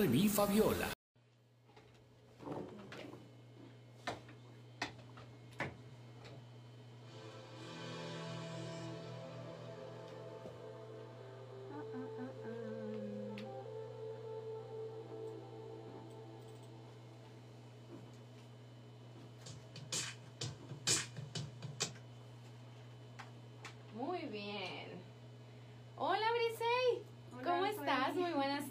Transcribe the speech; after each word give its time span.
re, 0.00 0.08
mi, 0.08 0.28
Fabiola. 0.28 0.99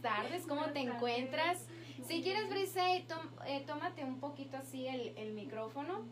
Tardes, 0.02 0.45
¿cómo 0.47 0.66
te 0.68 0.79
encuentras? 0.79 1.66
Si 2.07 2.21
quieres 2.21 2.49
Brisey, 2.49 3.05
eh, 3.45 3.63
tómate 3.67 4.03
un 4.03 4.20
poquito 4.20 4.57
así 4.57 4.88
el, 4.88 5.34
micrófono. 5.34 6.05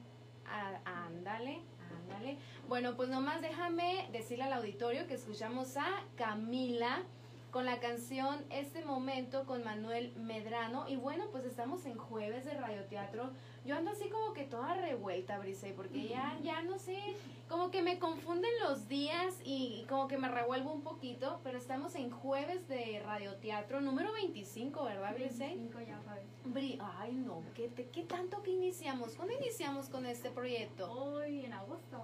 Ah, 0.45 0.79
ándale, 1.07 1.59
ándale. 2.01 2.37
Bueno, 2.67 2.95
pues 2.95 3.09
nomás 3.09 3.41
déjame 3.41 4.07
decirle 4.11 4.43
al 4.45 4.53
auditorio 4.53 5.07
que 5.07 5.15
escuchamos 5.15 5.77
a 5.77 6.03
Camila 6.15 7.03
con 7.51 7.65
la 7.65 7.79
canción 7.79 8.45
Este 8.49 8.83
Momento 8.83 9.45
con 9.45 9.63
Manuel 9.63 10.13
Medrano. 10.17 10.87
Y 10.87 10.97
bueno, 10.97 11.25
pues 11.31 11.45
estamos 11.45 11.85
en 11.85 11.97
jueves 11.97 12.45
de 12.45 12.53
radioteatro. 12.53 13.31
Yo 13.65 13.75
ando 13.75 13.91
así 13.91 14.09
como 14.09 14.33
que 14.33 14.43
toda 14.43 14.75
revuelta, 14.75 15.39
Brise, 15.39 15.73
porque 15.75 16.07
ya, 16.07 16.37
ya 16.43 16.61
no 16.61 16.77
sé, 16.77 17.15
como 17.47 17.71
que 17.71 17.81
me 17.81 17.99
confunden 17.99 18.51
los 18.67 18.87
días 18.87 19.35
y, 19.43 19.85
como 19.87 20.07
que 20.07 20.17
me 20.17 20.27
revuelvo 20.27 20.71
un 20.73 20.81
poquito, 20.81 21.39
pero 21.43 21.57
estamos 21.57 21.95
en 21.95 22.11
jueves 22.11 22.67
de 22.67 23.01
radioteatro 23.05 23.81
número 23.81 24.11
25, 24.13 24.83
¿verdad, 24.83 25.13
Brise? 25.15 25.47
25 25.47 25.79
ya, 25.81 26.01
Fabi. 26.01 26.79
Ay, 26.97 27.13
no, 27.13 27.43
¿qué, 27.55 27.69
te, 27.69 27.87
¿qué 27.89 28.03
tanto 28.03 28.41
que 28.43 28.51
iniciamos? 28.51 29.15
¿Cuándo 29.15 29.33
iniciamos 29.35 29.89
con 29.89 30.05
este 30.05 30.29
proyecto? 30.29 30.91
Hoy 30.91 31.45
en 31.45 31.53
agosto. 31.53 32.03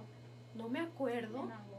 No 0.54 0.68
me 0.68 0.80
acuerdo. 0.80 1.44
En 1.44 1.52
agosto. 1.52 1.73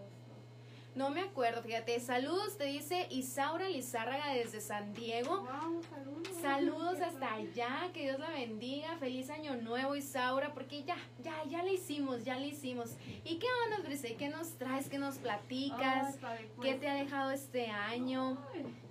No 0.95 1.09
me 1.09 1.19
acuerdo, 1.19 1.61
fíjate. 1.61 1.99
Saludos, 1.99 2.57
te 2.57 2.63
dice 2.63 3.07
Isaura 3.11 3.67
Lizárraga 3.67 4.31
desde 4.31 4.61
San 4.61 4.93
Diego. 4.93 5.41
Wow, 5.41 5.83
saludos. 5.83 6.27
Saludos 6.41 7.02
hasta 7.02 7.33
allá, 7.33 7.89
que 7.93 8.03
Dios 8.03 8.17
la 8.17 8.29
bendiga. 8.29 8.95
Feliz 8.97 9.29
año 9.29 9.57
nuevo, 9.57 9.97
Isaura, 9.97 10.53
porque 10.53 10.83
ya, 10.83 10.95
ya, 11.21 11.43
ya 11.49 11.63
le 11.63 11.73
hicimos, 11.73 12.23
ya 12.23 12.37
le 12.37 12.47
hicimos. 12.47 12.95
¿Y 13.25 13.39
qué 13.39 13.47
onda, 13.65 13.85
Brise? 13.85 14.15
¿Qué 14.15 14.29
nos 14.29 14.57
traes? 14.57 14.87
¿Qué 14.87 14.97
nos 14.97 15.17
platicas? 15.17 16.17
Fabi, 16.17 16.43
¿Qué 16.43 16.49
pues, 16.55 16.79
te 16.79 16.87
ha 16.87 16.95
dejado 16.95 17.31
este 17.31 17.67
año? 17.67 18.37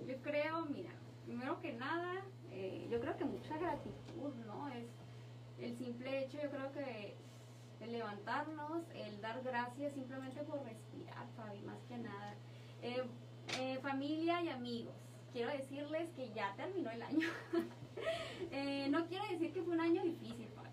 Yo 0.07 0.21
creo, 0.21 0.67
mira, 0.67 0.91
primero 1.25 1.59
que 1.59 1.73
nada, 1.73 2.23
eh, 2.51 2.87
yo 2.91 2.99
creo 2.99 3.17
que 3.17 3.25
mucha 3.25 3.57
gratitud, 3.57 4.31
¿no? 4.45 4.67
Es 4.69 4.85
el 5.59 5.75
simple 5.75 6.23
hecho, 6.23 6.37
yo 6.39 6.51
creo 6.51 6.71
que 6.71 7.15
el 7.85 7.93
levantarnos, 7.93 8.83
el 8.93 9.21
dar 9.21 9.41
gracias 9.43 9.93
simplemente 9.93 10.41
por 10.43 10.63
respirar, 10.63 11.27
Fabi, 11.35 11.61
más 11.61 11.77
que 11.87 11.97
nada. 11.97 12.35
Eh, 12.81 13.03
eh, 13.59 13.79
familia 13.81 14.41
y 14.41 14.49
amigos, 14.49 14.95
quiero 15.31 15.51
decirles 15.51 16.09
que 16.15 16.31
ya 16.33 16.53
terminó 16.55 16.91
el 16.91 17.01
año. 17.01 17.27
Eh, 18.51 18.89
no 18.89 19.05
quiero 19.07 19.23
decir 19.29 19.53
que 19.53 19.63
fue 19.63 19.73
un 19.73 19.79
año 19.79 20.03
difícil, 20.03 20.49
Fabi. 20.53 20.69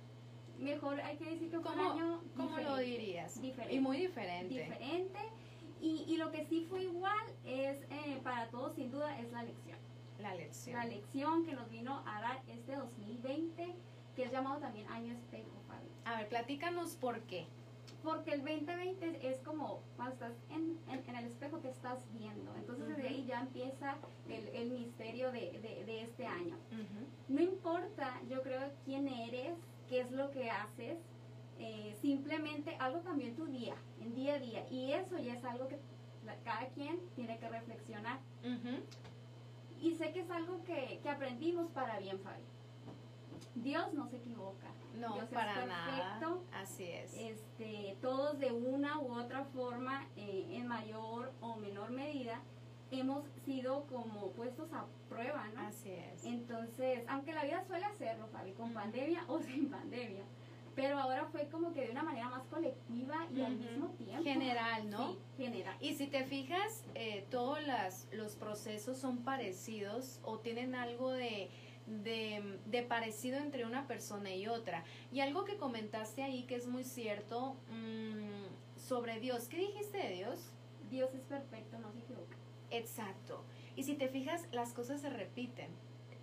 Mejor 0.58 1.00
hay 1.00 1.16
que 1.16 1.24
decir 1.26 1.50
que 1.50 1.60
fue 1.60 1.70
un 1.70 1.78
¿Cómo, 1.78 1.92
año 1.92 2.22
cómo 2.36 2.58
lo 2.58 2.76
dirías? 2.78 3.40
Diferente. 3.40 3.74
Y 3.76 3.78
muy 3.78 3.98
diferente. 3.98 4.52
diferente. 4.52 5.20
Y, 5.80 6.04
y 6.08 6.16
lo 6.16 6.32
que 6.32 6.44
sí 6.46 6.66
fue 6.68 6.82
igual 6.82 7.24
es, 7.44 7.78
eh, 7.90 8.20
para 8.24 8.48
todos 8.48 8.74
sin 8.74 8.90
duda, 8.90 9.16
es 9.20 9.30
la 9.30 9.44
lección. 9.44 9.78
La 10.18 10.34
lección. 10.34 10.76
La 10.76 10.84
lección 10.84 11.44
que 11.46 11.52
nos 11.52 11.70
vino 11.70 12.02
a 12.04 12.20
dar 12.20 12.42
este 12.48 12.74
2020, 12.74 13.72
que 14.16 14.24
es 14.24 14.32
llamado 14.32 14.60
también 14.60 14.86
año 14.88 15.12
espejo, 15.14 15.50
Fabi. 15.68 15.88
A 16.04 16.18
ver, 16.18 16.28
platícanos 16.28 16.96
por 16.96 17.20
qué. 17.22 17.46
Porque 18.02 18.32
el 18.32 18.40
2020 18.44 19.28
es 19.30 19.38
como 19.40 19.80
cuando 19.96 20.14
estás 20.14 20.32
en, 20.50 20.78
en- 20.88 21.08
en 21.08 21.16
el 21.16 21.26
espejo 21.26 21.58
te 21.58 21.70
estás 21.70 21.98
viendo. 22.12 22.52
Entonces 22.56 22.88
desde 22.88 23.08
ahí 23.08 23.24
ya 23.26 23.40
empieza 23.40 23.96
el, 24.28 24.48
el 24.48 24.70
misterio 24.70 25.30
de, 25.32 25.40
de- 25.60 25.84
de 25.84 26.02
este 26.02 26.26
año. 26.26 26.56
Ujú. 26.72 27.06
No 27.28 27.40
importa, 27.40 28.20
yo 28.28 28.42
creo, 28.42 28.60
quién 28.84 29.06
eres, 29.08 29.54
qué 29.88 30.00
es 30.00 30.10
lo 30.10 30.30
que 30.32 30.50
haces, 30.50 30.98
eh, 31.58 31.96
simplemente 32.00 32.74
algo 32.80 33.02
cambió 33.02 33.26
en 33.28 33.36
tu 33.36 33.46
día, 33.46 33.74
en 34.00 34.14
día 34.14 34.34
a 34.34 34.38
día. 34.40 34.66
Y 34.70 34.92
eso 34.92 35.18
ya 35.18 35.34
es 35.34 35.44
algo 35.44 35.68
que 35.68 35.78
la- 36.26 36.36
cada 36.44 36.66
quien 36.70 36.98
tiene 37.14 37.38
que 37.38 37.48
reflexionar. 37.48 38.18
Ujú. 38.42 38.82
Y 39.80 39.94
sé 39.94 40.12
que 40.12 40.20
es 40.20 40.30
algo 40.30 40.62
que, 40.64 40.98
que 41.02 41.08
aprendimos 41.08 41.70
para 41.70 41.98
bien, 42.00 42.18
Fabi. 42.20 42.42
Dios 43.54 43.92
no 43.92 44.08
se 44.08 44.16
equivoca. 44.16 44.68
No, 44.94 45.14
Dios 45.14 45.28
para 45.30 45.62
es 45.62 45.68
nada. 45.68 46.18
perfecto. 46.18 46.44
Así 46.52 46.84
es. 46.84 47.14
Este, 47.14 47.96
todos 48.00 48.38
de 48.38 48.52
una 48.52 48.98
u 49.00 49.12
otra 49.18 49.44
forma, 49.44 50.06
eh, 50.16 50.46
en 50.50 50.66
mayor 50.66 51.32
o 51.40 51.56
menor 51.56 51.90
medida, 51.90 52.42
hemos 52.90 53.24
sido 53.44 53.86
como 53.86 54.32
puestos 54.32 54.72
a 54.72 54.84
prueba, 55.08 55.48
¿no? 55.54 55.62
Así 55.62 55.90
es. 55.90 56.24
Entonces, 56.24 57.04
aunque 57.08 57.32
la 57.32 57.44
vida 57.44 57.64
suele 57.64 57.86
hacerlo, 57.86 58.28
Fabi, 58.28 58.52
con 58.52 58.72
pandemia 58.72 59.24
o 59.28 59.40
sin 59.40 59.70
pandemia, 59.70 60.24
pero 60.74 60.98
ahora 60.98 61.26
fue 61.26 61.48
como 61.48 61.72
que 61.72 61.86
de 61.86 61.90
una 61.90 62.02
manera 62.02 62.28
más 62.28 62.44
colectiva 62.44 63.26
y 63.34 63.42
al 63.42 63.56
mismo 63.56 63.88
tiempo. 63.90 64.22
General, 64.22 64.88
¿no? 64.88 65.12
Sí, 65.12 65.18
general. 65.36 65.76
Y 65.80 65.94
si 65.94 66.06
te 66.06 66.24
fijas, 66.24 66.84
eh, 66.94 67.26
todos 67.30 67.66
las, 67.66 68.08
los 68.12 68.36
procesos 68.36 68.98
son 68.98 69.18
parecidos 69.18 70.20
o 70.22 70.38
tienen 70.38 70.74
algo 70.74 71.10
de, 71.10 71.50
de, 71.86 72.58
de 72.66 72.82
parecido 72.82 73.38
entre 73.38 73.64
una 73.64 73.86
persona 73.86 74.34
y 74.34 74.46
otra. 74.46 74.84
Y 75.10 75.20
algo 75.20 75.44
que 75.44 75.56
comentaste 75.56 76.22
ahí 76.22 76.44
que 76.44 76.56
es 76.56 76.66
muy 76.66 76.84
cierto 76.84 77.56
mm, 77.70 78.78
sobre 78.80 79.20
Dios. 79.20 79.48
¿Qué 79.48 79.58
dijiste 79.58 79.98
de 79.98 80.14
Dios? 80.14 80.52
Dios 80.90 81.14
es 81.14 81.22
perfecto, 81.22 81.78
no 81.78 81.90
se 81.92 82.00
equivoca. 82.00 82.36
Exacto. 82.70 83.44
Y 83.76 83.84
si 83.84 83.94
te 83.94 84.08
fijas, 84.08 84.46
las 84.52 84.72
cosas 84.72 85.00
se 85.00 85.10
repiten. 85.10 85.70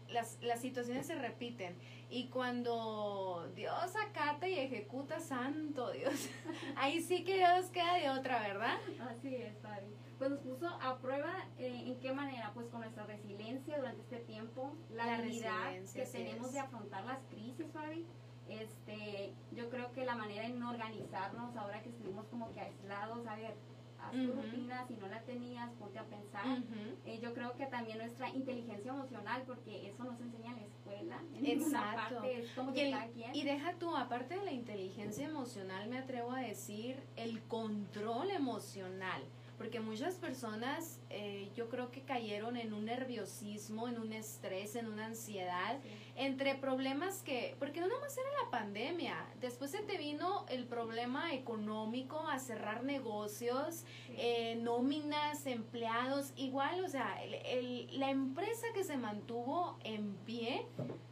Las, 0.09 0.40
las 0.42 0.62
situaciones 0.62 1.06
se 1.06 1.16
repiten. 1.16 1.76
Y 2.09 2.28
cuando 2.30 3.47
Dios 3.56 3.96
acata 3.96 4.47
y 4.47 4.58
ejecuta, 4.58 5.20
santo 5.20 5.91
Dios, 5.91 6.30
ahí 6.76 7.02
sí 7.02 7.24
que 7.24 7.38
Dios 7.38 7.68
queda 7.68 7.94
de 7.96 8.09
otra, 8.09 8.41
¿verdad? 8.41 8.78
Así 9.09 9.36
es, 9.36 9.58
Fabi. 9.59 9.94
Pues 10.19 10.31
nos 10.31 10.40
puso 10.41 10.68
a 10.68 10.97
prueba 10.97 11.34
eh, 11.57 11.84
en 11.88 11.97
qué 12.02 12.12
manera, 12.13 12.52
pues 12.53 12.68
con 12.68 12.81
nuestra 12.81 13.06
resiliencia 13.06 13.78
durante 13.78 14.02
este 14.02 14.18
tiempo, 14.18 14.74
la, 14.94 15.06
La 15.06 15.16
habilidad 15.16 15.72
que 15.94 16.06
tenemos 16.06 16.47
es. 16.47 16.53
de 16.53 16.59
afrontar 16.59 17.06
las 17.06 17.19
crisis, 17.30 17.66
Fabi. 17.72 18.06
Este, 18.50 19.31
yo 19.56 19.69
creo 19.69 19.91
que 19.94 20.03
la 20.06 20.16
manera 20.16 20.46
en 20.46 20.62
organizarnos 20.62 21.56
ahora 21.56 21.81
que 21.81 21.90
estuvimos 21.90 22.25
como 22.28 22.52
que 22.53 22.59
aislados, 22.59 23.25
a 23.28 23.35
ver, 23.35 23.53
haz 24.02 24.12
tu 24.12 24.31
Ujú. 24.31 24.41
rutina, 24.41 24.85
si 24.88 24.96
no 24.96 25.08
la 25.08 25.22
tenías, 25.22 25.69
ponte 25.79 26.00
a 26.00 26.03
pensar. 26.03 26.46
Ujú. 26.47 26.97
Eh, 27.06 27.19
yo 27.22 27.34
creo 27.34 27.53
que 27.56 27.68
también 27.68 28.00
nuestra 28.00 28.28
inteligencia 28.29 28.91
emocional, 28.91 29.44
porque 29.46 29.88
eso 29.90 30.03
nos 30.03 30.19
enseña 30.19 30.52
en 30.52 30.56
la 30.58 30.63
escuela, 30.66 31.24
en 31.35 31.46
Exacto. 31.46 32.16
parte, 32.16 32.40
es 32.40 32.52
como 32.52 32.72
Y, 32.72 32.74
que 32.74 32.88
el- 32.88 32.91
cada 32.94 33.08
quien. 33.08 33.35
y 33.35 33.44
deja 33.44 33.74
tú, 33.75 33.96
aparte 33.96 34.35
de 34.38 34.44
la 34.44 34.52
inteligencia 34.52 35.25
emocional, 35.28 35.88
me 35.88 36.00
atrevo 36.00 36.31
a 36.31 36.40
decir 36.41 37.02
el 37.16 37.41
control 37.44 38.31
emocional. 38.31 39.22
Porque 39.59 39.80
muchas 39.81 40.16
personas 40.16 41.00
eh, 41.09 41.52
yo 41.53 41.68
creo 41.70 41.92
que 41.92 42.02
cayeron 42.02 42.56
en 42.56 42.74
un 42.74 42.86
nerviosismo, 42.86 43.88
en 43.90 44.00
un 44.00 44.14
estrés, 44.14 44.75
en 44.78 44.88
una 44.88 45.06
ansiedad, 45.08 45.78
Sí. 45.84 45.90
entre 46.16 46.56
problemas 46.56 47.22
que, 47.24 47.56
porque 47.59 47.81
no 47.81 47.88
nada 47.88 48.00
más 48.00 48.18
era 48.18 48.30
la 48.46 48.50
pandemia, 48.50 49.16
después 49.42 49.70
se 49.72 49.80
te 49.84 49.97
vino 49.97 50.46
el 50.50 50.66
problema 50.66 51.34
económico 51.34 52.20
a 52.30 52.40
cerrar 52.40 52.84
negocios, 52.86 53.84
Sí. 54.08 54.14
eh, 54.18 54.56
nóminas, 54.62 55.46
empleados, 55.46 56.31
igual, 56.38 56.84
o 56.86 56.88
sea, 56.88 57.22
el- 57.22 57.34
el- 57.34 58.00
la 58.00 58.09
empresa 58.12 58.66
que 58.74 58.86
se 58.86 58.96
mantuvo 58.96 59.78
en 59.84 60.16
pie, 60.26 60.66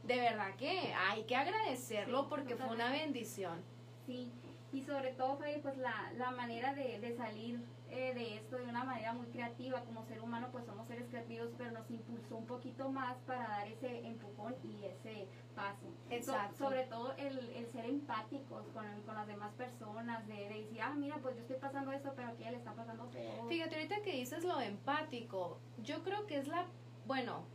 de 0.03 0.15
verdad 0.15 0.55
que 0.55 0.93
hay 1.09 1.23
que 1.23 1.35
agradecerlo 1.35 2.21
Sí, 2.21 2.27
porque 2.29 2.55
fue 2.55 2.67
una 2.73 2.91
bendición. 2.91 3.61
Sí, 4.05 4.31
y 4.77 4.83
sobre 4.83 5.11
todo, 5.13 5.37
Freddy, 5.37 5.59
pues 5.61 5.75
la, 5.77 6.11
la 6.17 6.31
manera 6.31 6.73
de, 6.73 6.99
de 6.99 7.15
salir 7.17 7.59
eh, 7.89 8.13
de 8.13 8.35
esto 8.35 8.57
de 8.57 8.65
una 8.65 8.83
manera 8.83 9.13
muy 9.13 9.25
creativa, 9.27 9.81
como 9.85 10.03
ser 10.05 10.21
humano, 10.21 10.49
pues 10.51 10.65
somos 10.65 10.87
seres 10.87 11.07
creativos, 11.09 11.49
pero 11.57 11.71
nos 11.71 11.89
impulsó 11.89 12.35
un 12.37 12.45
poquito 12.45 12.89
más 12.89 13.15
para 13.25 13.47
dar 13.47 13.67
ese 13.67 14.05
empujón 14.05 14.55
y 14.63 14.83
ese 14.85 15.27
paso. 15.55 15.85
So- 16.07 16.13
Exacto. 16.13 16.57
sobre 16.57 16.83
todo 16.83 17.13
el, 17.17 17.39
el 17.59 17.71
ser 17.71 17.85
empáticos 17.85 18.67
con, 18.73 18.85
con 19.03 19.15
las 19.15 19.25
demás 19.27 19.53
personas, 19.53 20.27
de, 20.27 20.35
de 20.35 20.53
decir, 20.63 20.81
ah, 20.81 20.93
mira, 20.95 21.17
pues 21.21 21.35
yo 21.35 21.41
estoy 21.41 21.57
pasando 21.57 21.91
esto, 21.91 22.13
pero 22.15 22.27
aquí 22.27 22.43
a 22.43 22.47
ella 22.47 22.51
le 22.51 22.57
está 22.57 22.73
pasando 22.73 23.09
peor. 23.09 23.47
Fíjate, 23.49 23.75
ahorita 23.77 24.01
que 24.03 24.11
dices 24.11 24.43
lo 24.43 24.59
empático, 24.61 25.59
yo 25.83 26.03
creo 26.03 26.27
que 26.27 26.37
es 26.37 26.47
la, 26.47 26.65
bueno, 27.05 27.45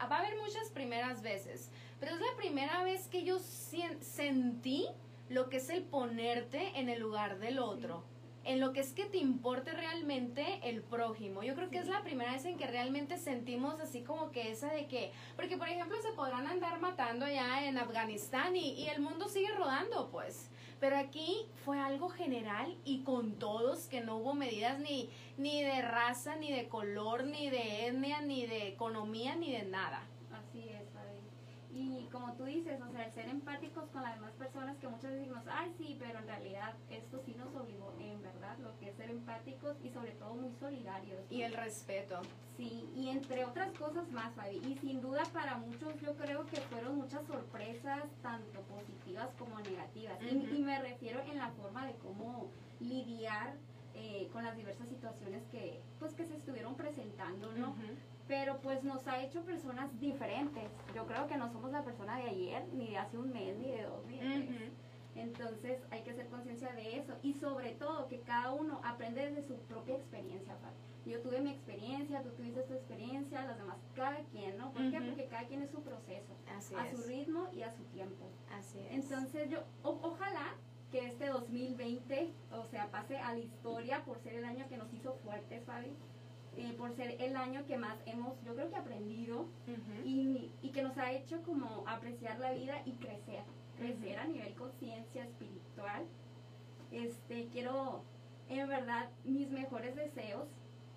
va 0.00 0.16
a 0.16 0.18
haber 0.20 0.36
muchas 0.38 0.68
primeras 0.70 1.22
veces, 1.22 1.70
pero 1.98 2.14
es 2.14 2.20
la 2.20 2.36
primera 2.36 2.84
vez 2.84 3.08
que 3.08 3.24
yo 3.24 3.38
sentí 3.38 4.86
lo 5.32 5.48
que 5.48 5.56
es 5.56 5.70
el 5.70 5.82
ponerte 5.82 6.78
en 6.78 6.88
el 6.88 7.00
lugar 7.00 7.38
del 7.38 7.58
otro. 7.58 8.04
en 8.44 8.58
lo 8.58 8.72
que 8.72 8.80
es 8.80 8.92
que 8.92 9.04
te 9.04 9.18
importe 9.18 9.70
realmente 9.70 10.58
el 10.64 10.82
prójimo. 10.82 11.44
Yo 11.44 11.54
creo 11.54 11.70
que 11.70 11.78
es 11.78 11.86
la 11.86 12.02
primera 12.02 12.32
vez 12.32 12.44
en 12.44 12.56
que 12.56 12.66
realmente 12.66 13.16
sentimos 13.16 13.78
así 13.80 14.02
como 14.02 14.32
que 14.32 14.50
esa 14.50 14.72
de 14.72 14.88
que, 14.88 15.12
porque 15.36 15.56
por 15.56 15.68
ejemplo 15.68 15.96
se 16.02 16.10
podrán 16.12 16.48
andar 16.48 16.80
matando 16.80 17.28
ya 17.28 17.64
en 17.64 17.78
Afganistán 17.78 18.56
y, 18.56 18.72
y 18.72 18.88
el 18.88 19.00
mundo 19.00 19.28
sigue 19.28 19.52
rodando, 19.52 20.10
pues. 20.10 20.50
Pero 20.80 20.98
aquí 20.98 21.46
fue 21.64 21.78
algo 21.78 22.08
general 22.08 22.76
y 22.84 23.04
con 23.04 23.38
todos, 23.38 23.86
que 23.86 24.00
no 24.00 24.16
hubo 24.16 24.34
medidas 24.34 24.80
ni, 24.80 25.08
ni 25.38 25.62
de 25.62 25.80
raza, 25.80 26.34
ni 26.34 26.50
de 26.50 26.68
color, 26.68 27.22
ni 27.22 27.48
de 27.48 27.86
etnia, 27.86 28.22
ni 28.22 28.46
de 28.46 28.66
economía, 28.66 29.36
ni 29.36 29.52
de 29.52 29.62
nada. 29.62 30.02
Así 30.32 30.68
es, 30.68 30.90
Y 31.74 32.06
como 32.12 32.34
tú 32.34 32.44
dices, 32.44 32.80
o 32.82 32.90
sea, 32.92 33.06
el 33.06 33.12
ser 33.12 33.28
empáticos 33.28 33.88
con 33.90 34.02
las 34.02 34.14
demás 34.16 34.32
personas 34.32 34.76
que 34.76 34.88
muchas 34.88 35.10
veces 35.10 35.20
decimos, 35.20 35.44
ay, 35.50 35.72
sí, 35.78 35.96
pero 35.98 36.18
en 36.18 36.26
realidad 36.26 36.74
esto 36.90 37.22
sí 37.24 37.34
nos 37.34 37.54
obligó, 37.54 37.94
en 37.98 38.20
verdad, 38.20 38.58
lo 38.58 38.78
que 38.78 38.90
es 38.90 38.96
ser 38.96 39.10
empáticos 39.10 39.76
y 39.82 39.88
sobre 39.90 40.12
todo 40.12 40.34
muy 40.34 40.52
solidarios. 40.60 41.20
Y 41.30 41.42
el 41.42 41.54
respeto. 41.54 42.20
Sí, 42.58 42.86
y 42.94 43.08
entre 43.08 43.46
otras 43.46 43.72
cosas 43.78 44.10
más, 44.12 44.34
Fabi. 44.34 44.58
Y 44.58 44.76
sin 44.78 45.00
duda 45.00 45.22
para 45.32 45.56
muchos 45.56 45.98
yo 46.00 46.14
creo 46.16 46.44
que 46.46 46.60
fueron 46.60 46.96
muchas 46.96 47.26
sorpresas, 47.26 48.04
tanto 48.20 48.60
positivas 48.62 49.28
como 49.38 49.58
negativas. 49.60 50.18
y, 50.22 50.62
me 50.62 50.78
refiero 50.80 51.20
en 51.22 51.38
la 51.38 51.50
forma 51.52 51.86
de 51.86 51.94
cómo 51.94 52.50
lidiar 52.80 53.54
eh, 53.94 54.28
con 54.32 54.42
las 54.42 54.56
diversas 54.56 54.88
situaciones 54.88 55.42
que, 55.50 55.80
pues, 55.98 56.14
que 56.14 56.26
se 56.26 56.36
estuvieron 56.36 56.74
presentando, 56.76 57.52
¿no? 57.52 57.74
Pero 58.32 58.58
pues 58.62 58.82
nos 58.82 59.06
ha 59.06 59.22
hecho 59.22 59.42
personas 59.42 59.90
diferentes. 60.00 60.70
Yo 60.94 61.06
creo 61.06 61.26
que 61.26 61.36
no 61.36 61.52
somos 61.52 61.70
la 61.70 61.84
persona 61.84 62.16
de 62.16 62.30
ayer, 62.30 62.66
ni 62.72 62.88
de 62.88 62.96
hace 62.96 63.18
un 63.18 63.30
mes, 63.30 63.58
ni 63.58 63.72
de 63.72 63.82
dos, 63.82 64.06
ni 64.06 64.72
Entonces 65.14 65.82
hay 65.90 66.00
que 66.00 66.12
hacer 66.12 66.28
conciencia 66.28 66.72
de 66.72 66.98
eso 66.98 67.12
y 67.22 67.34
sobre 67.34 67.72
todo 67.72 68.08
que 68.08 68.20
cada 68.20 68.52
uno 68.52 68.80
aprende 68.84 69.28
desde 69.28 69.46
su 69.46 69.58
propia 69.64 69.96
experiencia, 69.96 70.56
Fabi 70.56 71.10
yo 71.10 71.20
tuve 71.20 71.40
mi 71.40 71.50
experiencia, 71.50 72.22
tú 72.22 72.30
tuviste 72.30 72.62
tu 72.62 72.74
experiencia, 72.74 73.44
los 73.44 73.58
demás, 73.58 73.76
cada 73.94 74.18
quien, 74.30 74.56
¿no? 74.56 74.72
¿Por 74.72 74.90
qué? 74.90 75.00
Porque 75.00 75.26
cada 75.26 75.46
quien 75.48 75.62
es 75.62 75.70
su 75.70 75.82
proceso, 75.82 76.32
a 76.46 76.90
su 76.90 77.02
ritmo 77.08 77.48
y 77.52 77.62
a 77.62 77.70
su 77.70 77.82
tiempo. 77.86 78.30
Así 78.56 78.78
es. 78.78 78.92
Entonces 78.92 79.50
yo, 79.50 79.64
ojalá 79.82 80.54
que 80.90 81.06
este 81.08 81.26
2020, 81.26 82.32
o 82.52 82.64
sea, 82.66 82.90
pase 82.90 83.18
a 83.18 83.32
la 83.32 83.40
historia 83.40 84.04
por 84.04 84.20
ser 84.20 84.34
el 84.34 84.44
año 84.44 84.68
que 84.68 84.76
nos 84.76 84.92
hizo 84.94 85.12
fuertes, 85.24 85.64
Fabi, 85.64 85.92
eh, 86.56 86.74
por 86.76 86.94
ser 86.94 87.16
el 87.20 87.36
año 87.36 87.64
que 87.66 87.78
más 87.78 87.96
hemos, 88.06 88.34
yo 88.44 88.54
creo 88.54 88.68
que 88.68 88.76
aprendido 88.76 89.46
y, 90.04 90.52
y, 90.60 90.68
que 90.70 90.82
nos 90.82 90.96
ha 90.98 91.10
hecho 91.12 91.40
como 91.42 91.84
apreciar 91.86 92.38
la 92.38 92.52
vida 92.52 92.82
y 92.84 92.92
crecer, 92.92 93.42
crecer 93.78 94.18
a 94.18 94.26
nivel 94.26 94.54
conciencia 94.54 95.24
espiritual. 95.24 96.04
Este, 96.90 97.48
quiero, 97.52 98.02
en 98.50 98.68
verdad, 98.68 99.08
mis 99.24 99.50
mejores 99.50 99.96
deseos 99.96 100.46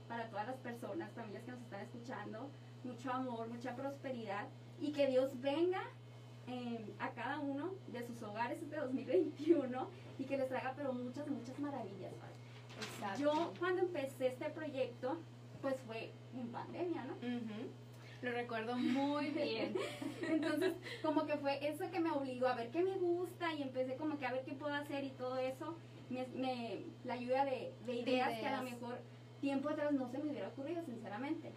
para 0.09 0.29
todas 0.29 0.47
las 0.47 0.57
personas, 0.57 1.11
familias 1.13 1.43
que 1.43 1.51
nos 1.51 1.61
están 1.61 1.81
escuchando, 1.81 2.49
mucho 2.83 3.11
amor, 3.11 3.47
mucha 3.47 3.75
prosperidad 3.75 4.47
y 4.79 4.91
que 4.91 5.07
Dios 5.07 5.39
venga 5.39 5.81
em, 6.47 6.85
a 6.99 7.09
cada 7.11 7.39
uno 7.39 7.71
de 7.87 8.05
sus 8.05 8.21
hogares 8.21 8.61
este 8.61 8.75
2021 8.75 9.87
y 10.19 10.23
que 10.25 10.37
les 10.37 10.49
traiga 10.49 10.73
pero 10.75 10.93
muchas, 10.93 11.27
muchas 11.27 11.57
maravillas. 11.59 12.13
Yo 13.17 13.53
cuando 13.57 13.81
empecé 13.81 14.27
este 14.27 14.49
proyecto, 14.49 15.17
pues 15.65 15.81
fue 15.87 16.11
en 16.35 16.47
pandemia, 16.49 17.05
¿no? 17.05 17.15
Lo 18.21 18.31
recuerdo 18.31 18.77
muy 18.77 19.31
bien. 19.31 19.75
Entonces, 20.21 20.73
como 21.01 21.25
que 21.25 21.37
fue 21.37 21.57
eso 21.67 21.89
que 21.89 21.99
me 21.99 22.11
obligó 22.11 22.45
a 22.45 22.53
ver 22.53 22.69
qué 22.69 22.83
me 22.83 22.95
gusta 22.99 23.51
y 23.51 23.63
empecé 23.63 23.95
como 23.95 24.19
que 24.19 24.27
a 24.27 24.31
ver 24.31 24.43
qué 24.45 24.53
puedo 24.53 24.75
hacer 24.75 25.03
y 25.03 25.09
todo 25.09 25.39
eso. 25.39 25.75
Me, 26.09 26.83
la 27.03 27.15
ayuda 27.15 27.45
de, 27.45 27.73
ideas, 27.87 28.39
que 28.39 28.45
a 28.45 28.57
lo 28.57 28.69
mejor 28.69 28.99
tiempo 29.41 29.69
atrás 29.69 29.91
no 29.91 30.07
se 30.11 30.19
me 30.19 30.29
hubiera 30.29 30.49
ocurrido, 30.49 30.83
sinceramente. 30.85 31.51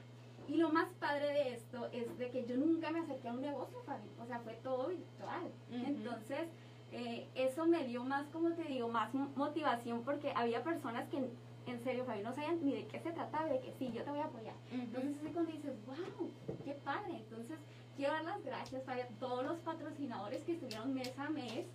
Y 0.49 0.57
lo 0.57 0.71
más 0.71 0.89
padre 0.99 1.27
de 1.27 1.53
esto 1.53 1.91
es 1.93 2.17
de 2.17 2.31
que 2.31 2.47
yo 2.47 2.57
nunca 2.57 2.91
me 2.91 3.01
acerqué 3.01 3.29
a 3.29 3.33
un 3.35 3.43
negocio, 3.43 3.79
Fabi. 3.85 4.09
O 4.23 4.25
sea, 4.25 4.39
fue 4.41 4.55
todo 4.63 4.89
virtual. 4.89 5.53
Entonces, 5.71 6.49
eh, 6.93 7.29
eso 7.35 7.67
me 7.67 7.87
dio 7.87 8.05
más, 8.05 8.27
como 8.29 8.53
te 8.53 8.65
digo, 8.65 8.89
más 8.89 9.13
motivación 9.13 10.03
porque 10.03 10.33
había 10.35 10.65
personas 10.65 11.07
que 11.11 11.29
en 11.71 11.83
serio, 11.83 12.05
Fabi, 12.05 12.23
no 12.23 12.33
sabían 12.33 12.65
ni 12.65 12.75
de 12.75 12.87
qué 12.87 13.01
se 13.01 13.13
trataba, 13.13 13.47
de 13.47 13.61
que 13.61 13.73
sí, 13.79 13.91
yo 13.93 14.03
te 14.03 14.11
voy 14.11 14.21
a 14.21 14.25
apoyar. 14.25 14.55
Entonces 14.73 15.17
es 15.25 15.33
cuando 15.33 15.53
dices, 15.53 15.73
wow, 15.87 16.31
qué 16.65 16.75
padre. 16.75 17.17
Entonces, 17.17 17.59
quiero 17.97 18.13
dar 18.13 18.25
las 18.25 18.45
gracias, 18.45 18.85
Fabi, 18.85 19.01
a 19.01 19.09
todos 19.21 19.45
los 19.45 19.59
patrocinadores 19.59 20.43
que 20.45 20.53
estuvieron 20.53 20.95
mes 20.95 21.19
a 21.19 21.29
mes 21.31 21.67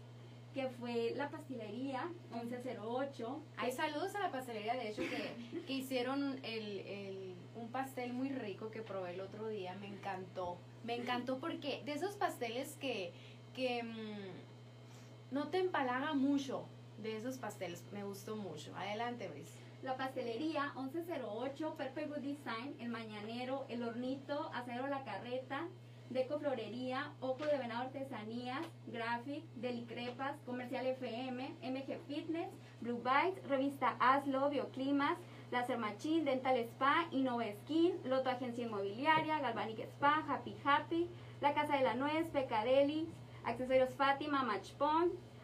que 0.54 0.70
fue 0.70 1.14
la 1.16 1.30
pastelería 1.30 2.08
1108. 2.32 3.42
Hay 3.58 3.72
saludos 3.72 4.14
a 4.16 4.20
la 4.20 4.32
pastelería, 4.32 4.76
de 4.76 4.90
hecho, 4.90 5.02
que, 5.02 5.64
que 5.66 5.74
hicieron 5.74 6.40
el, 6.44 6.80
el, 6.80 7.36
un 7.56 7.70
pastel 7.70 8.14
muy 8.14 8.30
rico 8.30 8.70
que 8.70 8.82
probé 8.82 9.16
el 9.16 9.22
otro 9.22 9.48
día, 9.48 9.76
me 9.76 9.88
encantó. 9.88 10.58
Me 10.84 10.96
encantó 10.96 11.40
porque 11.40 11.82
de 11.86 11.94
esos 11.94 12.16
pasteles 12.16 12.78
que, 12.80 13.12
que 13.56 13.84
mm, 13.84 15.34
no 15.34 15.48
te 15.48 15.58
empalaga 15.58 16.14
mucho, 16.14 16.66
de 17.02 17.18
esos 17.18 17.38
pasteles, 17.38 17.84
me 17.92 18.04
gustó 18.04 18.36
mucho. 18.36 18.76
Adelante, 18.76 19.28
Brice. 19.28 19.63
La 19.84 19.98
pastelería 19.98 20.72
1108, 20.78 21.76
Perfect 21.76 22.08
Good 22.08 22.24
Design, 22.24 22.74
El 22.80 22.88
Mañanero, 22.88 23.66
El 23.68 23.84
Hornito, 23.84 24.50
Acero 24.54 24.88
La 24.88 25.04
Carreta, 25.04 25.68
Deco 26.10 26.40
Florería, 26.40 27.12
Ojo 27.20 27.46
de 27.46 27.58
Venado 27.58 27.84
Artesanías, 27.84 28.62
Graphic, 28.88 29.44
Delicrepas, 29.56 30.38
Comercial 30.46 30.86
FM, 30.86 31.56
MG 31.62 32.00
Fitness, 32.08 32.48
Blue 32.80 33.04
Bites, 33.04 33.46
Revista 33.50 33.98
Aslo, 34.00 34.50
Bioclimas, 34.50 35.18
Laser 35.52 35.78
Machine, 35.78 36.24
Dental 36.24 36.56
Spa, 36.60 37.08
Innova 37.12 37.52
Skin, 37.64 38.00
Loto 38.06 38.30
Agencia 38.30 38.64
Inmobiliaria, 38.64 39.42
Galvanic 39.42 39.80
Spa, 39.80 40.24
Happy 40.30 40.56
Happy, 40.64 41.10
La 41.42 41.54
Casa 41.54 41.76
de 41.76 41.84
la 41.84 41.96
Nuez, 41.96 42.26
Pecadeli, 42.30 43.10
Accesorios 43.44 43.94
Fátima, 43.96 44.44
Match 44.44 44.72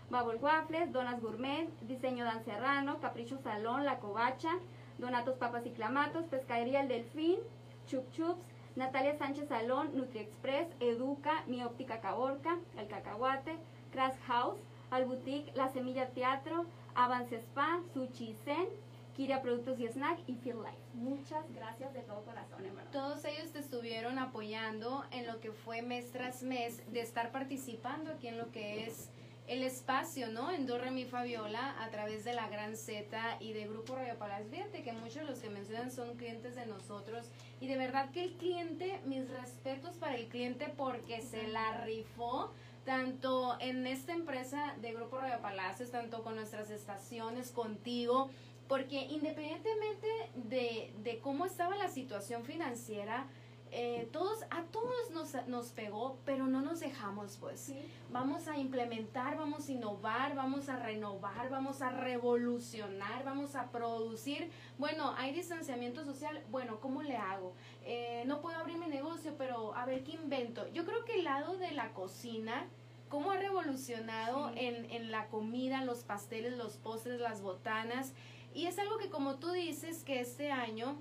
Bubble 0.09 0.37
Waffles, 0.37 0.91
Donas 0.91 1.21
Gourmet, 1.21 1.69
Diseño 1.81 2.25
Dan 2.25 2.43
Serrano, 2.43 2.99
Capricho 2.99 3.37
Salón, 3.37 3.85
La 3.85 3.99
Covacha, 3.99 4.57
Donatos 4.97 5.37
Papas 5.37 5.65
y 5.65 5.71
Clamatos, 5.71 6.25
Pescadería 6.25 6.81
El 6.81 6.87
Delfín, 6.87 7.39
Chup 7.87 8.09
Chups, 8.11 8.41
Natalia 8.75 9.17
Sánchez 9.17 9.47
Salón, 9.47 9.91
NutriExpress, 9.95 10.67
Educa, 10.79 11.43
Mi 11.47 11.63
Óptica 11.63 11.99
Caborca, 12.01 12.57
El 12.77 12.87
Cacahuate, 12.87 13.57
Crash 13.91 14.17
House, 14.27 14.59
Al 14.89 15.05
Boutique, 15.05 15.51
La 15.55 15.69
Semilla 15.69 16.09
Teatro, 16.09 16.65
Avance 16.95 17.37
Spa, 17.37 17.81
Sushi 17.93 18.35
Zen, 18.45 18.67
Kiria 19.15 19.41
Productos 19.41 19.79
y 19.79 19.87
Snack 19.87 20.19
y 20.27 20.35
Feel 20.35 20.57
Life. 20.57 20.77
Muchas 20.93 21.51
gracias 21.53 21.93
de 21.93 22.01
todo 22.01 22.23
corazón, 22.23 22.63
verdad. 22.63 22.91
Todos 22.91 23.25
ellos 23.25 23.51
te 23.51 23.59
estuvieron 23.59 24.17
apoyando 24.17 25.03
en 25.11 25.27
lo 25.27 25.39
que 25.39 25.51
fue 25.51 25.81
mes 25.81 26.11
tras 26.11 26.41
mes 26.41 26.81
de 26.91 27.01
estar 27.01 27.31
participando 27.31 28.11
aquí 28.11 28.27
en 28.27 28.37
lo 28.37 28.49
que 28.51 28.85
es 28.85 29.11
el 29.49 29.63
espacio, 29.63 30.27
¿no? 30.27 30.51
En 30.51 30.67
Do 30.67 30.79
Mi 30.91 31.05
Fabiola 31.05 31.75
a 31.81 31.89
través 31.89 32.23
de 32.23 32.33
la 32.33 32.47
Gran 32.49 32.77
Z 32.77 33.37
y 33.39 33.53
de 33.53 33.67
Grupo 33.67 33.95
Radio 33.95 34.15
Palacio. 34.15 34.47
Fíjate 34.51 34.83
que 34.83 34.93
muchos 34.93 35.15
de 35.15 35.23
los 35.23 35.39
que 35.39 35.49
mencionan 35.49 35.91
son 35.91 36.15
clientes 36.17 36.55
de 36.55 36.67
nosotros 36.67 37.25
y 37.59 37.65
de 37.65 37.75
verdad 37.75 38.11
que 38.11 38.23
el 38.23 38.33
cliente, 38.33 39.01
mis 39.05 39.27
respetos 39.27 39.95
para 39.95 40.15
el 40.15 40.27
cliente 40.27 40.71
porque 40.77 41.23
se 41.23 41.47
la 41.47 41.83
rifó 41.83 42.51
tanto 42.85 43.57
en 43.59 43.87
esta 43.87 44.13
empresa 44.13 44.75
de 44.81 44.93
Grupo 44.93 45.17
Radio 45.17 45.41
Palacios, 45.41 45.89
tanto 45.89 46.23
con 46.23 46.35
nuestras 46.35 46.69
estaciones, 46.69 47.49
contigo, 47.49 48.29
porque 48.67 49.07
independientemente 49.09 50.07
de, 50.35 50.93
de 51.01 51.19
cómo 51.19 51.47
estaba 51.47 51.75
la 51.75 51.89
situación 51.89 52.45
financiera, 52.45 53.25
eh, 53.71 54.09
todos, 54.11 54.43
a 54.49 54.63
todos 54.63 55.11
nos, 55.11 55.47
nos, 55.47 55.71
pegó, 55.71 56.17
pero 56.25 56.47
no 56.47 56.61
nos 56.61 56.79
dejamos, 56.79 57.37
pues. 57.37 57.71
Vamos 58.11 58.47
a 58.47 58.57
implementar, 58.57 59.37
vamos 59.37 59.69
a 59.69 59.71
innovar, 59.71 60.35
vamos 60.35 60.69
a 60.69 60.77
renovar, 60.77 61.49
vamos 61.49 61.81
a 61.81 61.91
revolucionar, 61.91 63.23
vamos 63.23 63.55
a 63.55 63.69
producir. 63.71 64.49
Bueno, 64.77 65.13
hay 65.17 65.33
distanciamiento 65.33 66.03
social, 66.03 66.43
bueno, 66.49 66.79
¿cómo 66.79 67.03
le 67.03 67.17
hago? 67.17 67.53
Eh, 67.83 68.23
no 68.25 68.41
puedo 68.41 68.57
abrir 68.57 68.77
mi 68.77 68.87
negocio, 68.87 69.35
pero 69.37 69.75
a 69.75 69.85
ver 69.85 70.03
qué 70.03 70.13
invento. 70.13 70.67
Yo 70.69 70.85
creo 70.85 71.05
que 71.05 71.15
el 71.19 71.25
lado 71.25 71.57
de 71.57 71.71
la 71.71 71.93
cocina, 71.93 72.67
cómo 73.07 73.31
ha 73.31 73.37
revolucionado 73.37 74.51
en, 74.55 74.89
en 74.91 75.11
la 75.11 75.27
comida, 75.27 75.83
los 75.83 76.03
pasteles, 76.03 76.57
los 76.57 76.77
postres, 76.77 77.19
las 77.19 77.41
botanas. 77.41 78.13
Y 78.53 78.65
es 78.65 78.79
algo 78.79 78.97
que 78.97 79.09
como 79.09 79.35
tú 79.35 79.51
dices, 79.51 80.03
que 80.03 80.19
este 80.19 80.51
año 80.51 80.97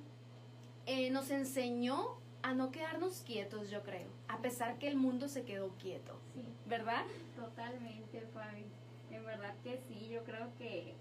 eh, 0.90 1.10
nos 1.10 1.30
enseñó 1.30 2.16
a 2.42 2.54
no 2.54 2.70
quedarnos 2.70 3.22
quietos, 3.22 3.70
yo 3.70 3.82
creo, 3.82 4.08
a 4.28 4.38
pesar 4.38 4.78
que 4.78 4.88
el 4.88 4.96
mundo 4.96 5.28
se 5.28 5.44
quedó 5.44 5.70
quieto. 5.78 6.18
Sí. 6.34 6.44
¿Verdad? 6.66 7.04
Totalmente, 7.36 8.20
Fabi. 8.32 8.64
En 9.10 9.24
verdad 9.24 9.54
que 9.62 9.80
sí, 9.88 10.08
yo 10.10 10.22
creo 10.24 10.48
que 10.58 10.94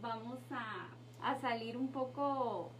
vamos 0.00 0.38
a, 0.50 0.88
a 1.22 1.38
salir 1.40 1.76
un 1.76 1.88
poco 1.88 2.70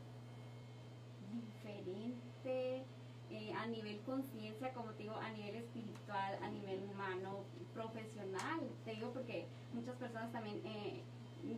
diferente 1.33 2.85
eh, 3.31 3.53
a 3.55 3.67
nivel 3.67 4.01
conciencia, 4.01 4.73
como 4.73 4.91
te 4.93 5.05
digo, 5.05 5.17
a 5.17 5.31
nivel 5.31 5.57
espiritual, 5.57 6.39
a 6.43 6.49
nivel 6.49 6.83
humano, 6.85 7.41
profesional. 7.75 8.61
Te 8.85 8.93
digo 8.93 9.11
porque 9.13 9.47
muchas 9.73 9.97
personas 9.97 10.33
también... 10.33 10.61
Eh, 10.65 11.03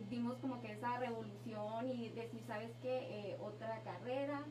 dimos 0.09 0.37
como 0.37 0.61
que 0.61 0.71
esa 0.73 0.97
revolución 0.99 1.89
y 1.89 2.09
decir, 2.09 2.41
¿sabes 2.45 2.69
qué? 2.81 3.31
Eh, 3.31 3.37
otra 3.41 3.81
carrera. 3.81 4.43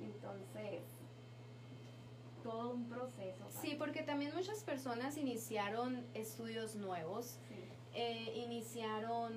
Entonces, 0.00 0.82
todo 2.42 2.70
un 2.70 2.88
proceso. 2.88 3.46
Sí, 3.60 3.76
porque 3.78 4.02
también 4.02 4.34
muchas 4.34 4.64
personas 4.64 5.16
iniciaron 5.16 6.04
estudios 6.14 6.74
nuevos, 6.74 7.38
eh, 7.94 8.32
iniciaron, 8.46 9.32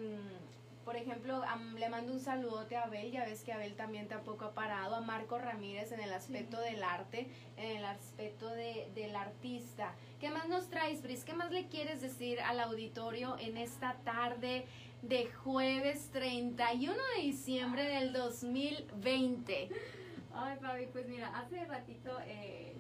por 0.86 0.96
ejemplo, 0.96 1.44
le 1.78 1.90
mando 1.90 2.14
un 2.14 2.20
saludote 2.20 2.76
a 2.78 2.84
Abel, 2.84 3.12
ya 3.12 3.26
ves 3.26 3.44
que 3.44 3.52
Abel 3.52 3.76
también 3.76 4.08
tampoco 4.08 4.46
ha 4.46 4.54
parado, 4.54 4.96
a 4.96 5.02
Marco 5.02 5.38
Ramírez 5.38 5.92
en 5.92 6.00
el 6.00 6.14
aspecto 6.14 6.60
del 6.60 6.84
arte, 6.84 7.28
en 7.58 7.78
el 7.78 7.86
aspecto 7.86 8.48
de, 8.48 8.90
del 8.96 9.16
artista. 9.16 9.96
¿Qué 10.20 10.30
más 10.30 10.48
nos 10.48 10.70
traes, 10.70 11.02
Bris? 11.02 11.24
¿Qué 11.24 11.34
más 11.34 11.52
le 11.52 11.68
quieres 11.68 12.02
decir 12.02 12.40
al 12.42 12.60
auditorio 12.60 13.38
en 13.40 13.58
esta 13.58 13.96
tarde 14.06 14.66
de 15.02 15.26
jueves 15.26 16.10
31 16.14 16.94
de 17.16 17.22
diciembre 17.22 17.84
del 17.84 18.14
2020? 18.14 19.70
Ay, 20.36 20.58
Fabi, 20.60 20.88
pues 20.88 21.08
mira, 21.08 21.28
hace 21.38 21.64
ratito 21.66 22.18
eh, 22.26 22.76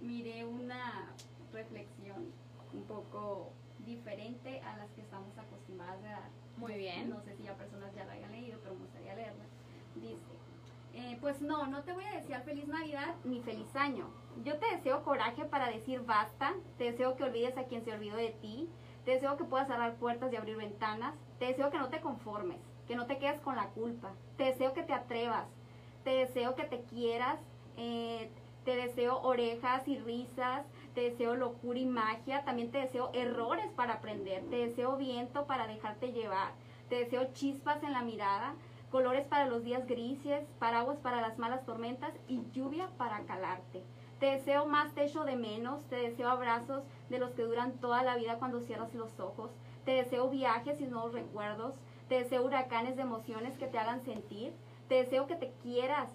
miré 0.00 0.44
una 0.44 1.14
reflexión 1.52 2.32
un 2.74 2.82
poco 2.84 3.52
diferente 3.86 4.60
a 4.60 4.76
las 4.76 4.90
que 4.90 5.00
estamos 5.00 5.36
acostumbradas 5.38 6.04
a 6.04 6.08
dar. 6.08 6.30
Muy 6.58 6.74
bien. 6.74 7.08
No 7.08 7.22
sé 7.22 7.34
si 7.36 7.44
ya 7.44 7.54
personas 7.54 7.94
ya 7.94 8.04
la 8.04 8.12
hayan 8.12 8.32
leído, 8.32 8.58
pero 8.62 8.74
me 8.74 8.80
gustaría 8.82 9.14
leerla. 9.14 9.44
Dice, 9.94 10.18
eh, 10.94 11.16
pues 11.20 11.40
no, 11.40 11.66
no 11.66 11.82
te 11.82 11.92
voy 11.92 12.04
a 12.04 12.20
desear 12.20 12.42
feliz 12.42 12.68
Navidad 12.68 13.14
ni 13.24 13.40
feliz 13.40 13.74
año. 13.74 14.10
Yo 14.44 14.58
te 14.58 14.66
deseo 14.74 15.02
coraje 15.02 15.44
para 15.44 15.70
decir 15.70 16.02
basta, 16.02 16.54
te 16.76 16.84
deseo 16.84 17.16
que 17.16 17.24
olvides 17.24 17.56
a 17.56 17.64
quien 17.64 17.84
se 17.84 17.92
olvidó 17.92 18.16
de 18.16 18.30
ti, 18.42 18.68
te 19.04 19.12
deseo 19.12 19.36
que 19.36 19.44
puedas 19.44 19.68
cerrar 19.68 19.96
puertas 19.96 20.32
y 20.32 20.36
abrir 20.36 20.56
ventanas, 20.56 21.14
te 21.38 21.46
deseo 21.46 21.70
que 21.70 21.78
no 21.78 21.88
te 21.88 22.00
conformes, 22.00 22.60
que 22.86 22.96
no 22.96 23.06
te 23.06 23.18
quedes 23.18 23.40
con 23.40 23.56
la 23.56 23.68
culpa, 23.70 24.12
te 24.36 24.44
deseo 24.44 24.74
que 24.74 24.82
te 24.82 24.92
atrevas, 24.92 25.46
te 26.04 26.10
deseo 26.10 26.54
que 26.54 26.64
te 26.64 26.82
quieras, 26.82 27.38
eh, 27.76 28.30
te 28.64 28.76
deseo 28.76 29.20
orejas 29.22 29.86
y 29.88 29.98
risas, 29.98 30.66
te 30.94 31.10
deseo 31.10 31.36
locura 31.36 31.78
y 31.78 31.86
magia, 31.86 32.44
también 32.44 32.70
te 32.70 32.78
deseo 32.78 33.10
errores 33.14 33.70
para 33.76 33.94
aprender, 33.94 34.42
te 34.50 34.56
deseo 34.56 34.96
viento 34.96 35.46
para 35.46 35.66
dejarte 35.66 36.12
llevar, 36.12 36.52
te 36.88 36.96
deseo 36.96 37.32
chispas 37.32 37.82
en 37.82 37.92
la 37.92 38.02
mirada, 38.02 38.54
colores 38.90 39.26
para 39.26 39.46
los 39.46 39.64
días 39.64 39.86
grises, 39.86 40.44
paraguas 40.58 40.98
para 40.98 41.20
las 41.20 41.38
malas 41.38 41.64
tormentas 41.64 42.12
y 42.26 42.42
lluvia 42.52 42.88
para 42.96 43.20
calarte. 43.24 43.82
Te 44.18 44.26
deseo 44.26 44.66
más 44.66 44.94
techo 44.94 45.24
de 45.24 45.36
menos, 45.36 45.84
te 45.84 45.96
deseo 45.96 46.28
abrazos 46.28 46.82
de 47.08 47.18
los 47.18 47.30
que 47.30 47.44
duran 47.44 47.74
toda 47.74 48.02
la 48.02 48.16
vida 48.16 48.38
cuando 48.38 48.60
cierras 48.60 48.92
los 48.94 49.20
ojos, 49.20 49.50
te 49.84 49.92
deseo 49.92 50.28
viajes 50.28 50.80
y 50.80 50.86
nuevos 50.86 51.12
recuerdos, 51.12 51.74
te 52.08 52.16
deseo 52.16 52.44
huracanes 52.44 52.96
de 52.96 53.02
emociones 53.02 53.56
que 53.56 53.68
te 53.68 53.78
hagan 53.78 54.02
sentir, 54.02 54.52
te 54.88 54.96
deseo 54.96 55.26
que 55.26 55.36
te 55.36 55.52
quieras 55.62 56.10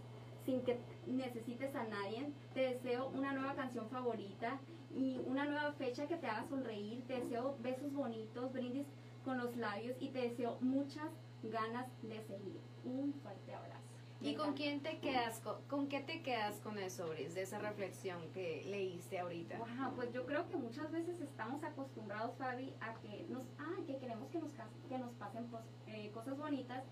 sin 0.46 0.62
que 0.64 0.78
necesites 1.08 1.74
a 1.76 1.84
nadie, 1.84 2.30
te 2.54 2.62
deseo 2.62 3.10
una 3.10 3.34
nueva 3.34 3.56
canción 3.56 3.90
favorita 3.90 4.60
y 4.96 5.20
una 5.26 5.46
nueva 5.46 5.74
fecha 5.74 6.08
que 6.08 6.18
te 6.18 6.28
haga 6.28 6.46
sonreír, 6.48 7.04
te 7.08 7.22
deseo 7.22 7.56
besos 7.62 7.94
bonitos, 7.94 8.52
brindis 8.52 8.88
con 9.24 9.38
los 9.38 9.56
labios 9.56 9.96
y 10.00 10.10
te 10.10 10.30
deseo 10.30 10.58
muchas 10.62 11.10
ganas 11.44 11.88
de 12.02 12.22
seguir. 12.24 12.60
Un 12.84 13.14
fuerte 13.22 13.54
abrazo. 13.54 13.83
¿Y 14.24 14.36
con 14.36 14.54
quién 14.54 14.82
te 14.82 15.00
quedas, 15.00 15.42
con, 15.68 15.88
qué 15.90 16.00
te 16.00 16.22
quedas 16.22 16.58
con 16.60 16.80
eso, 16.80 17.10
Bris, 17.10 17.36
de 17.36 17.42
esa 17.42 17.60
reflexión 17.60 18.20
que 18.34 18.64
leíste 18.66 19.20
ahorita? 19.20 19.58
pues 19.96 20.14
yo 20.14 20.26
creo 20.26 20.48
que 20.50 20.56
muchas 20.56 20.90
veces 20.92 21.20
estamos 21.20 21.62
acostumbrados, 21.64 22.36
Fabi, 22.38 22.74
a 22.80 22.94
que 23.02 23.26
nos, 23.30 23.44
ah, 23.60 23.76
que 23.86 23.98
queremos 23.98 24.30
que 24.30 24.40
nos, 24.40 24.52
que 24.88 24.98
nos 24.98 25.12
pasen 25.16 25.46
pues, 25.48 25.64
eh, 25.88 26.10
cosas 26.14 26.38
bonitas 26.38 26.84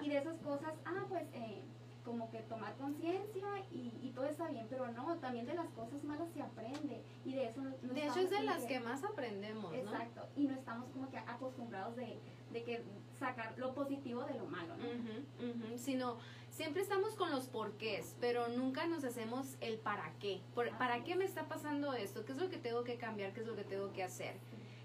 y 0.00 0.08
de 0.08 0.18
esas 0.18 0.38
cosas, 0.38 0.74
ah, 0.84 1.04
pues 1.08 1.24
eh, 1.32 1.62
como 2.04 2.30
que 2.30 2.38
tomar 2.42 2.72
conciencia 2.76 3.48
y, 3.72 3.92
y, 4.00 4.12
todo 4.14 4.26
está 4.26 4.48
bien, 4.48 4.68
pero 4.70 4.86
no, 4.92 5.16
también 5.16 5.44
de 5.44 5.54
las 5.54 5.68
cosas 5.70 6.04
malas 6.04 6.28
se 6.32 6.40
aprende 6.40 7.02
y 7.24 7.34
de 7.34 7.48
eso 7.48 7.60
De 7.62 8.06
hecho 8.06 8.20
es 8.20 8.30
de 8.30 8.42
las 8.42 8.62
que, 8.62 8.78
más 8.78 9.02
aprendemos, 9.02 9.72
¿no? 9.72 9.76
Exacto, 9.76 10.28
y 10.36 10.46
no 10.46 10.54
estamos 10.54 10.88
como 10.90 11.10
que 11.10 11.18
acostumbrados 11.18 11.96
de, 11.96 12.20
de 12.52 12.62
que 12.62 12.84
sacar 13.18 13.58
lo 13.58 13.74
positivo 13.74 14.22
de 14.22 14.34
lo 14.34 14.46
malo, 14.46 14.74
¿no? 14.76 15.76
Sino 15.76 16.18
siempre 16.56 16.80
estamos 16.80 17.14
con 17.14 17.30
los 17.30 17.44
porqués, 17.48 18.16
pero 18.18 18.48
nunca 18.48 18.86
nos 18.86 19.04
hacemos 19.04 19.56
el 19.60 19.76
para 19.76 20.10
qué. 20.18 20.40
¿Para 20.78 21.04
qué 21.04 21.14
me 21.14 21.26
está 21.26 21.48
pasando 21.48 21.92
esto? 21.92 22.24
¿Qué 22.24 22.32
es 22.32 22.38
lo 22.38 22.48
que 22.48 22.56
tengo 22.56 22.82
que 22.82 22.96
cambiar? 22.96 23.34
¿Qué 23.34 23.40
es 23.40 23.46
lo 23.46 23.54
que 23.54 23.64
tengo 23.64 23.92
que 23.92 24.02
hacer? 24.02 24.36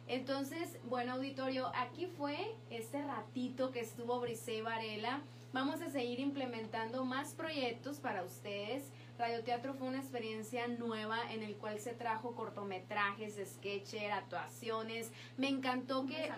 Entonces, 0.08 0.78
bueno, 0.90 1.14
auditorio, 1.14 1.72
aquí 1.74 2.08
fue 2.08 2.56
este 2.70 3.02
ratito 3.02 3.72
que 3.72 3.80
estuvo 3.80 4.20
Brice 4.20 4.62
Varela 4.62 5.22
Vamos 5.54 5.82
a 5.82 5.90
seguir 5.90 6.22
implementando 6.22 7.04
más 7.04 7.34
proyectos 7.34 8.00
para 8.00 8.24
ustedes. 8.24 8.86
Radioteatro 9.22 9.76
fue 9.76 9.88
una 9.88 10.00
experiencia 10.00 10.68
nueva 10.68 11.32
en 11.32 11.44
el 11.44 11.56
cual 11.56 11.80
se 11.80 11.94
trajo 11.94 12.34
cortometrajes, 12.34 13.40
sketcher, 13.54 14.12
actuaciones. 14.12 15.12
Me 15.38 15.48
encantó 15.48 16.08
que 16.08 16.32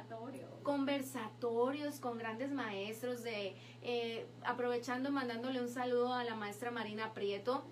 conversatorios 0.64 2.02
con 2.02 2.18
grandes 2.18 2.52
maestros 2.52 3.24
de 3.24 3.56
eh, 3.84 4.28
aprovechando 4.44 5.12
mandándole 5.12 5.62
un 5.62 5.70
saludo 5.70 6.14
a 6.14 6.26
la 6.26 6.36
maestra 6.36 6.72
Marina 6.72 7.14
Prieto. 7.14 7.64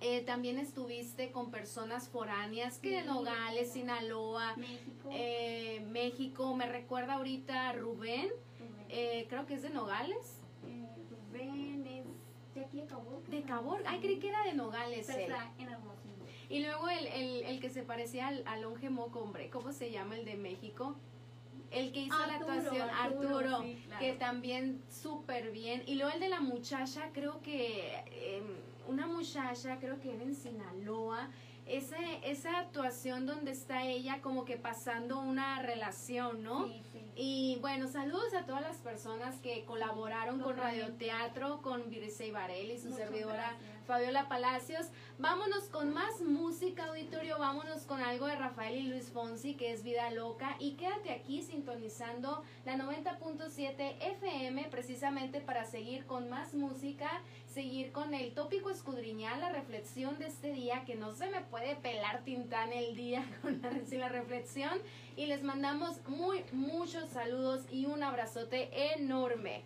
Eh, 0.00 0.22
también 0.22 0.58
estuviste 0.58 1.30
con 1.30 1.52
personas 1.52 2.08
foráneas 2.08 2.80
que 2.80 2.96
de 2.96 3.02
Nogales, 3.04 3.72
Sinaloa, 3.72 4.56
México. 4.56 5.08
Eh, 5.12 5.86
México. 5.88 6.56
Me 6.56 6.66
recuerda 6.66 7.14
ahorita 7.14 7.72
Rubén, 7.74 8.28
creo 8.88 9.46
que 9.46 9.54
es 9.54 9.62
de 9.62 9.70
Nogales 9.70 10.41
de 13.28 13.38
aquí 13.38 13.46
de 13.46 13.86
ay, 13.86 14.00
creí 14.00 14.18
que 14.18 14.28
era 14.28 14.44
de 14.44 14.54
Nogales. 14.54 15.06
Pero 15.06 15.36
en 15.58 15.68
Y 16.48 16.60
luego 16.60 16.88
el, 16.88 17.06
el, 17.06 17.42
el, 17.44 17.60
que 17.60 17.70
se 17.70 17.82
parecía 17.82 18.28
al, 18.28 18.42
al 18.46 18.62
Longe 18.62 18.88
hombre, 18.88 19.50
¿cómo 19.50 19.72
se 19.72 19.90
llama 19.90 20.16
el 20.16 20.24
de 20.24 20.36
México? 20.36 20.96
El 21.70 21.90
que 21.92 22.00
hizo 22.00 22.18
la 22.26 22.34
actuación, 22.36 22.90
Arturo, 22.90 23.64
que 23.98 24.12
también 24.12 24.82
súper 24.90 25.52
bien. 25.52 25.82
Y 25.86 25.94
luego 25.94 26.12
el 26.12 26.20
de 26.20 26.28
la 26.28 26.40
muchacha, 26.40 27.10
creo 27.14 27.40
que, 27.40 28.04
em, 28.10 28.44
una 28.88 29.06
muchacha, 29.06 29.78
creo 29.78 29.98
que 29.98 30.14
era 30.14 30.22
en 30.22 30.34
Sinaloa. 30.34 31.30
Esa, 31.64 31.96
esa 32.24 32.58
actuación 32.58 33.24
donde 33.24 33.52
está 33.52 33.86
ella 33.86 34.20
como 34.20 34.44
que 34.44 34.58
pasando 34.58 35.20
una 35.20 35.62
relación, 35.62 36.42
¿no? 36.42 36.66
Sí, 36.66 36.82
y 37.14 37.58
bueno, 37.60 37.88
saludos 37.88 38.32
a 38.34 38.46
todas 38.46 38.62
las 38.62 38.76
personas 38.78 39.36
que 39.40 39.64
colaboraron 39.64 40.40
con 40.40 40.56
Radioteatro, 40.56 41.60
con 41.60 41.90
Virisei 41.90 42.30
Varela 42.30 42.72
y 42.72 42.78
su 42.78 42.90
servidora 42.94 43.54
Fabiola 43.86 44.28
Palacios. 44.28 44.86
Vámonos 45.18 45.64
con 45.64 45.92
más 45.92 46.20
música, 46.20 46.86
auditorio. 46.86 47.38
Vámonos 47.38 47.82
con 47.82 48.00
algo 48.00 48.26
de 48.26 48.36
Rafael 48.36 48.76
y 48.76 48.88
Luis 48.88 49.10
Fonsi, 49.10 49.54
que 49.54 49.72
es 49.72 49.82
Vida 49.82 50.10
Loca. 50.10 50.56
Y 50.58 50.72
quédate 50.72 51.12
aquí 51.12 51.42
sintonizando 51.42 52.42
la 52.64 52.76
90.7 52.76 53.96
FM, 54.00 54.68
precisamente 54.70 55.40
para 55.40 55.64
seguir 55.64 56.06
con 56.06 56.28
más 56.28 56.54
música, 56.54 57.22
seguir 57.46 57.92
con 57.92 58.14
el 58.14 58.34
tópico 58.34 58.70
escudriñar, 58.70 59.38
la 59.38 59.50
reflexión 59.50 60.18
de 60.18 60.26
este 60.26 60.52
día, 60.52 60.84
que 60.84 60.94
no 60.94 61.14
se 61.14 61.28
me 61.30 61.40
puede 61.42 61.76
pelar 61.76 62.24
tintán 62.24 62.72
el 62.72 62.96
día 62.96 63.24
con 63.42 63.60
la, 63.60 63.70
la 63.70 64.08
reflexión 64.08 64.78
y 65.16 65.26
les 65.26 65.42
mandamos 65.42 66.00
muy, 66.08 66.44
muchos 66.52 67.10
saludos 67.10 67.62
y 67.70 67.86
un 67.86 68.02
abrazote 68.02 68.94
enorme. 68.94 69.64